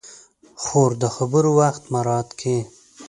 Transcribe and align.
خور 0.63 0.91
د 1.01 1.03
خبرو 1.15 1.51
وخت 1.61 1.83
مراعت 1.93 2.29
کوي. 2.39 2.61